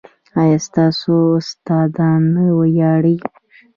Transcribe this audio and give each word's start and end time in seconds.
ایا 0.39 0.57
ستاسو 0.67 1.13
استادان 1.39 2.21
نه 2.35 2.43
ویاړي؟ 2.59 3.15